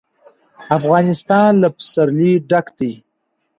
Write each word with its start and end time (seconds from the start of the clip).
افغانستان 0.77 1.51
له 1.63 1.69
پسرلی 1.77 2.33
ډک 2.49 2.67
دی. 2.79 2.93